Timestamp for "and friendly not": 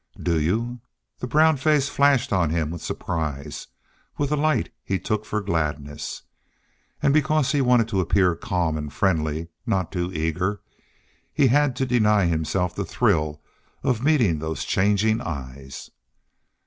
8.79-9.91